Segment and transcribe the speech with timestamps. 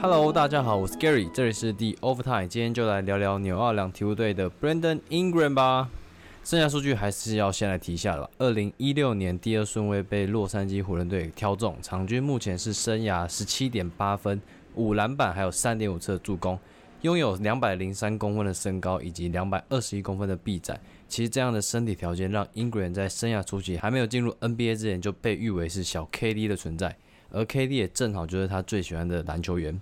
[0.00, 5.88] Hello，大家好，我是 Gary，这里是 The Overtime，今天就来聊聊纽奥良鹈鹕队的 Brandon Ingram 吧。
[6.44, 8.28] 剩下数据还是要先来提一下了。
[8.36, 14.38] 二零一六年第二顺位被洛杉矶湖人队挑中，场均目前是生涯十七点八分、
[14.74, 16.58] 五篮板，还有三点五次助攻，
[17.04, 20.80] 拥有两百零三公分的身高以及两百二十一公分的臂展。
[21.06, 26.96] 其实这样的身体条件让 Ingram 在生涯初期还没有进入 NBA 之前就被誉为是小 KD 的存在，
[27.30, 29.78] 而 KD 也正好就是他最喜欢的篮球员。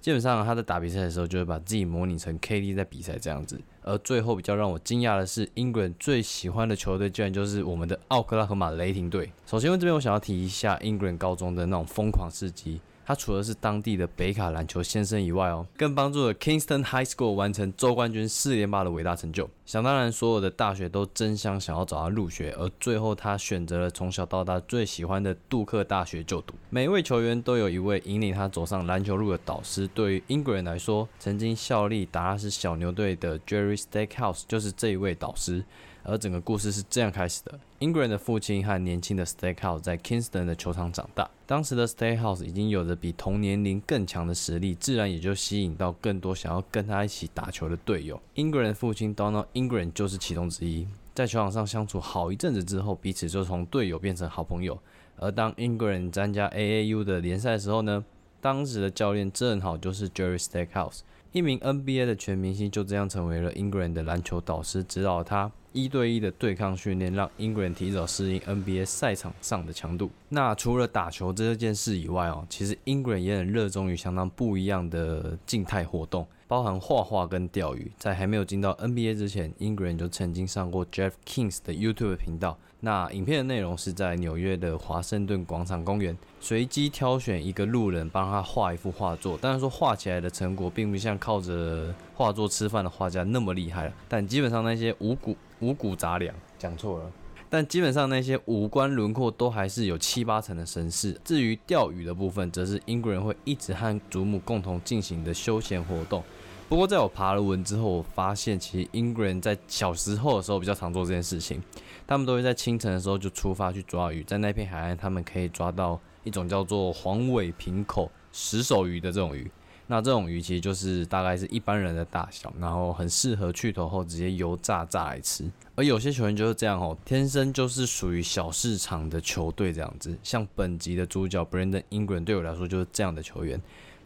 [0.00, 3.60] 基本上他在打比赛的时候，就会把自己模拟成 KD 在比赛这样子。
[3.82, 9.30] 而最后比较让我惊讶的是，England 最喜欢的球队居然就是我们的奥克拉荷马雷霆队。
[9.44, 12.80] 首先，这边我想要提一下 England 高中的那种疯狂事迹。
[13.12, 19.50] 他除了是当地的北卡篮球先生以外哦，更帮助了 Kingston High School 完成州冠军四连霸的伟大成就。
[19.66, 26.54] 想当然，所有的大学都争相想要找他入学，而最后他选择了从小到大最喜欢的杜克大学就读。
[26.70, 29.86] 每一位球员都有一位引领他走上篮球路的导师。
[29.88, 35.62] 对于 England 来说，曾经效力达拉斯小牛队的 Jerry Stackhouse 就是这一位导师。
[36.04, 41.30] 而整个故事是这样开始的：Ingram 的父亲和年轻的 Stackhouse 在 Kingston 的球场长大。
[41.46, 48.20] 当时的 Stackhouse 已经有着比同年龄更强的实力，自然也就吸引到更多想要跟他一起打球的队友。
[48.34, 50.86] Ingram 的父亲 Donald Ingram 就是其中之一。
[51.14, 54.78] 在球场上相处好一阵子之后，彼此就从队友变成好朋友。
[55.16, 58.02] 而当 Ingram 参加 AAU 的联赛的时候呢，
[58.40, 61.00] 当时的教练正好就是 Jerry Stackhouse，
[61.32, 65.50] 一名 NBA 的全明星，就这样成为了 Ingrand 的篮球导师，指导他。
[65.72, 70.10] 一对一的对抗训练让 England 提早适应 NBA 赛场上的强度。
[70.28, 77.90] 那除了打球这件事以外哦，其实 England 也很热衷于相当不一样的静态活动，包含画画跟钓鱼。
[77.96, 82.58] 在还没有进到 NBA 之前，England 就曾经上过 Jeff Kings 的 YouTube 频道。
[82.80, 89.38] 那影片的内容是在纽约的华盛顿广场公园，随机挑选一个路人帮他画一幅画作。
[89.38, 97.10] 当然说画起来的成果并不像靠着画作吃饭的画家那么厉害了，但基本上那些五谷五谷杂粮讲错了，
[97.54, 101.20] 但基本上那些五官轮廓都还是有七八成的神似。
[101.22, 106.24] 至于钓鱼的部分，则是英国人会一直和祖母共同进行的休闲活动。
[106.66, 111.62] 不过在我爬了文之后，我发现其实英国人在小时候的时候比较常做这件事情。
[112.06, 119.50] 他们都会在清晨的时候就出发去抓鱼，在那片海岸，他们可以抓到一种叫做黄尾平口石手鱼的这种鱼。
[119.92, 125.44] 那这种鱼其实就是大概是一般人的大小，然后很适合去头后直接油炸炸来吃。
[125.74, 130.16] 而有些球员就是这样哦，天生就是属于小市场的球队这样子。
[130.22, 133.60] 像本集的主角 Brandon Ingram 对我来说就是这样的球员。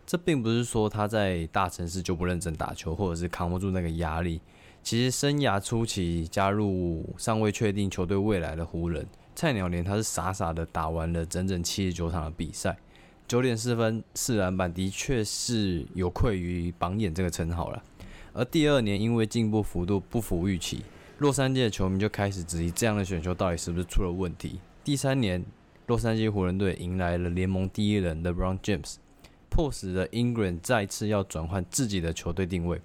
[0.04, 4.40] 这并不是说他在大城市就不认真打球，或者是扛不住那个压力。
[4.82, 12.76] 其实生涯初期加入尚未确定球队未来的湖人，菜鸟年他是傻傻的打完了整整七十九场的比赛，
[13.28, 17.82] 九点四分四篮板，的确是有愧于榜眼这个称号了。
[18.32, 20.84] 而第二年因为进步幅度不符预期，
[21.18, 24.60] 洛杉矶的球迷就开始质疑这样的选秀到底是不是出了问题。
[24.84, 25.44] 第三年，
[25.86, 28.94] 洛杉矶湖人队迎来了联盟第一人 LeBron James，
[29.48, 32.80] 迫使了 Ingram 再次要转换自己的球队定位。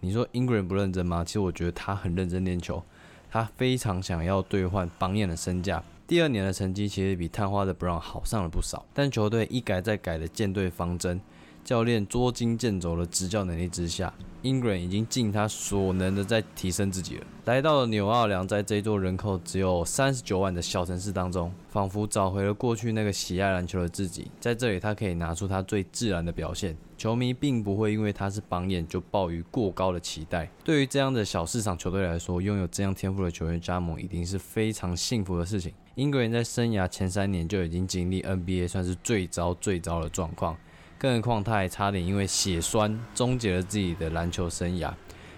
[0.00, 1.24] 你说英国人不认真吗？
[1.24, 2.82] 其实我觉得他很认真练球，
[3.30, 5.84] 他非常想要兑换榜眼的身价。
[6.06, 11.20] 第二年的成绩其实比探花的 Brown 好上了不少，但球队一改再改的舰队方针。
[11.66, 17.26] 教练捉襟见肘的执教能力之下，Ingram 已经尽他所能的在提升自己了。
[17.46, 24.30] 来到了纽奥良，在这座人口只有三十九万的小城市当中，仿佛找回了过去那个喜爱篮球的自己。
[24.38, 26.76] 在这里，他可以拿出他最自然的表现。
[26.96, 30.48] 球迷并不会因为他是榜眼就抱于过高的期待。
[30.62, 35.72] 对于这样的小市场球队来说，拥有这样天赋的球员加盟，一定是非常幸福的事情。
[35.96, 40.56] 英格兰在生涯前三年就已经经历 NBA 算是最糟最糟的状况。
[40.98, 44.92] 更何况他还差点因为血栓终结了自己的篮球生涯。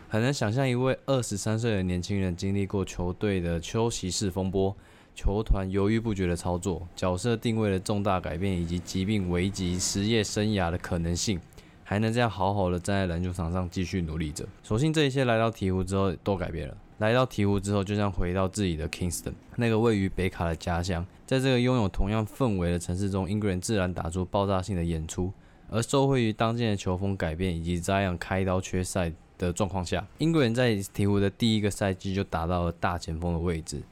[0.09, 4.75] 很难想象一位二十三岁的年轻人经历过球队的休息室风波、
[5.15, 11.39] 球团犹豫不决的操作、角色定位的重大改变以及疾病危及职业生涯的可能性，
[11.85, 14.47] 还能这样好好的站在篮球场上继续努力着。
[14.63, 16.77] 所幸这一切来到鹈鹕之后都改变了。
[16.99, 21.05] 来到鹈鹕之后，就像回到自己的 Kingston，那个位于北卡的家乡。
[21.27, 25.33] 在这个拥有同样氛围的城市中，英格兰自然打出爆炸性的演出。
[25.71, 33.83] 而受惠于当今的球风改变以及这样开刀缺赛的状况下，英国人在鹈鹕的第一个赛季就达到了大前锋的位置。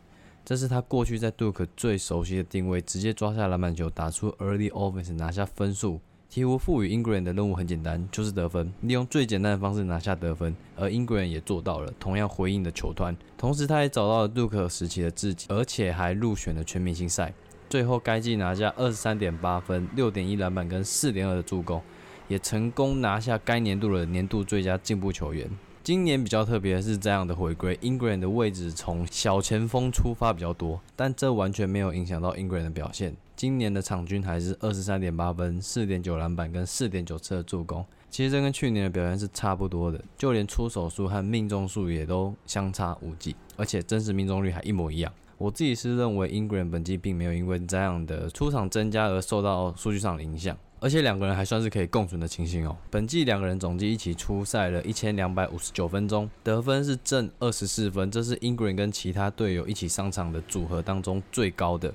[0.44, 6.00] 这是他过去在杜克最熟悉的定位，直接抓下篮板球，打出 early offense，拿下分数，
[6.30, 13.16] 鹈鹕赋予 Ingram 的任务很简单，就是得分，利用最简单的方式拿下得分，而 Ingram 也做到了，同样回应的球团。
[13.36, 17.34] 同时，他也找到了杜克时期的自己，而且还入选了全明星赛。
[17.68, 21.82] 最后该季拿下二十三点八分、六点一篮板跟四点二的助攻，
[22.28, 25.50] 也成功拿下该年度的年度最佳进步球员。
[25.82, 33.14] 今年比较特别的是这样的回归，Ingram 的位置从小前锋出发比较多，但这完全没有影响到 Ingram 的表现。
[33.36, 45.12] 今年的场均还是二十三点八分、四点九篮板跟四点九次的助攻，其实这跟去年的表现是差不多的，就连出手数和命中数也都相差无几，而且真实命中率还一模一样。
[45.38, 50.56] 我自己是认为 Ingram 本季并没有因为这样的出场增加而受到数据上的影响。
[50.78, 52.76] 而且两个人还算是可以共存的情形哦。
[52.90, 61.92] 本季两个人总计一起出赛了一千两百五十九分钟，得分是正二十四分，这是 Ingram 跟其他队友一起上场的组合当中最高的，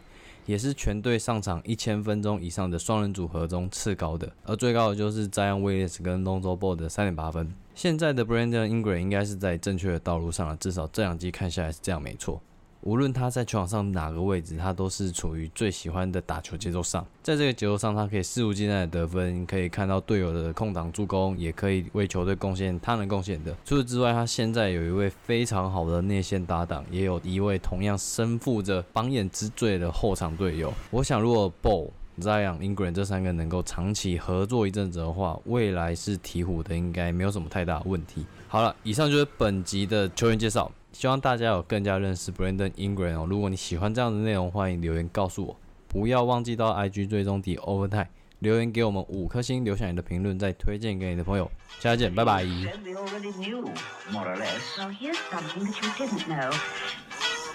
[0.47, 4.29] 也是全队上场一千分钟以上的双人组合中次高的。
[4.45, 7.53] 而最高的就是 Zion Williams 跟 Lonzo Ball 的三点八分。
[7.75, 12.41] 现在的 Brandon Ingram 应该是在正确的道路上了，至少这两季看下来是这样，没错。
[12.81, 17.05] 无论他在球场上哪个位置，他都是处于最喜欢的打球节奏上。
[17.21, 23.55] 在这个节奏上，他可以肆无忌惮的得分，可以看到队友的空档助攻，也可以为球队贡献他能贡献的。
[23.63, 30.73] 除此之外，他现在有一位非常好的内线搭档，也有一位同样身负着榜眼之罪的后场队友。
[30.89, 38.25] 我想，如果 Ball、Zion、Ingram 这三个能够长期合作一阵子的话，未来是鹈鹕的应该没有什么太大问题。
[38.47, 40.71] 好了，以上就是本集的球员介绍。
[40.91, 43.27] 希望大家有更加认识 Brandon Ingram 哦。
[43.29, 45.57] 如果你喜欢这样的内容，欢迎留言告诉我。
[45.87, 48.07] 不要忘记到 IG 追踪 The Overtime，
[48.39, 51.49] 留言给我们五颗星，留下你的评论，再推荐给你的朋友。
[51.79, 52.45] 下次见，拜拜。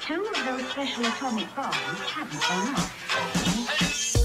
[0.06, 1.74] Two of those special atomic bombs
[2.06, 4.15] haven't gone off.